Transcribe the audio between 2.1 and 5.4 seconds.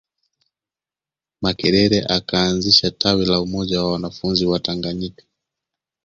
akaanzisha tawi la Umoja wa wanafunzi Watanganyika